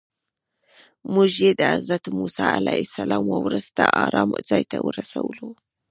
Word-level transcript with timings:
موږ 1.13 1.31
یې 1.43 1.51
د 1.59 1.61
حضرت 1.73 2.03
موسی 2.17 2.47
علیه 2.59 2.81
السلام 2.87 3.25
وروستي 3.45 3.85
ارام 4.05 4.29
ځای 4.49 4.63
ته 4.71 4.77
ورسولو. 4.87 5.47